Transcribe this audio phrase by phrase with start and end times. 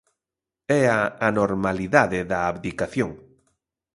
[0.79, 3.11] E a anormalidade da abdicación.